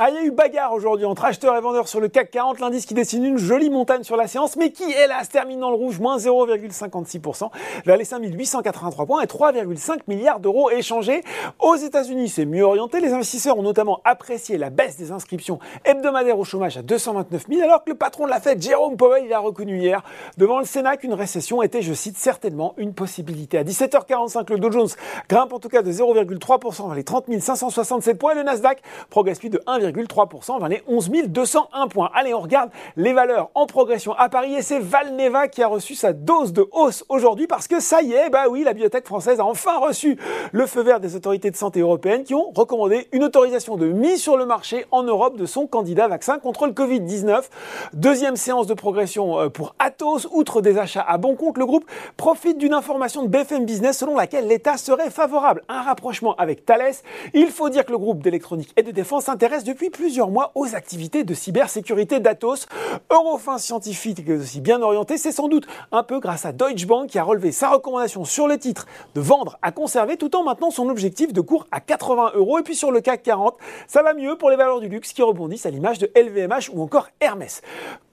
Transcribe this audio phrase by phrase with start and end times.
[0.00, 2.60] Ah, il y a eu bagarre aujourd'hui entre acheteurs et vendeurs sur le CAC 40,
[2.60, 5.76] l'indice qui dessine une jolie montagne sur la séance, mais qui, hélas, termine dans le
[5.76, 7.50] rouge, moins 0,56%,
[7.84, 11.24] vers les 5883 points et 3,5 milliards d'euros échangés.
[11.58, 13.00] Aux États-Unis, c'est mieux orienté.
[13.00, 17.62] Les investisseurs ont notamment apprécié la baisse des inscriptions hebdomadaires au chômage à 229 000,
[17.62, 20.04] alors que le patron de la Fed, Jérôme Powell, il a reconnu hier
[20.36, 23.58] devant le Sénat qu'une récession était, je cite, certainement une possibilité.
[23.58, 24.90] À 17h45, le Dow Jones
[25.28, 28.80] grimpe en tout cas de 0,3% vers les 30 567 points et le Nasdaq
[29.10, 32.10] progresse lui de 1, 3% vers les 11 201 points.
[32.14, 35.94] Allez, on regarde les valeurs en progression à Paris et c'est Valneva qui a reçu
[35.94, 39.40] sa dose de hausse aujourd'hui parce que ça y est, bah oui, la biotech française
[39.40, 40.18] a enfin reçu
[40.52, 44.20] le feu vert des autorités de santé européennes qui ont recommandé une autorisation de mise
[44.20, 47.44] sur le marché en Europe de son candidat vaccin contre le Covid-19.
[47.92, 50.28] Deuxième séance de progression euh, pour Atos.
[50.30, 51.84] Outre des achats à bon compte, le groupe
[52.16, 56.64] profite d'une information de BFM Business selon laquelle l'État serait favorable à un rapprochement avec
[56.64, 56.94] Thales.
[57.34, 60.50] Il faut dire que le groupe d'électronique et de défense s'intéresse depuis depuis plusieurs mois
[60.56, 62.66] aux activités de cybersécurité d'Atos.
[63.12, 67.16] Eurofin scientifique aussi bien orienté, c'est sans doute un peu grâce à Deutsche Bank qui
[67.16, 70.88] a relevé sa recommandation sur le titre de vendre à conserver tout en maintenant son
[70.88, 72.58] objectif de cours à 80 euros.
[72.58, 73.56] Et puis sur le CAC 40,
[73.86, 76.82] ça va mieux pour les valeurs du luxe qui rebondissent à l'image de LVMH ou
[76.82, 77.62] encore Hermès.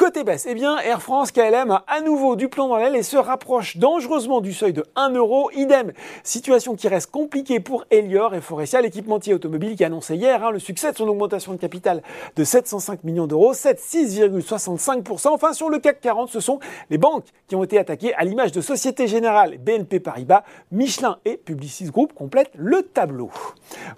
[0.00, 3.02] Côté baisse, eh bien Air France KLM a à nouveau du plomb dans l'aile et
[3.02, 5.50] se rapproche dangereusement du seuil de 1 euro.
[5.50, 5.92] Idem,
[6.24, 10.58] situation qui reste compliquée pour Elior et Forestia, l'équipementier automobile qui annonçait hier hein, le
[10.58, 12.02] succès de son augmentation de capital
[12.34, 15.28] de 705 millions d'euros, 7,6,65%.
[15.28, 18.52] Enfin, sur le CAC 40, ce sont les banques qui ont été attaquées à l'image
[18.52, 23.30] de Société Générale, BNP Paribas, Michelin et Publicis Group complètent le tableau.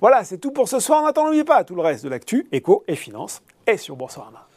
[0.01, 1.13] Voilà, c'est tout pour ce soir.
[1.17, 4.49] N'oubliez pas tout le reste de l'actu, éco et finance est sur Boursorama.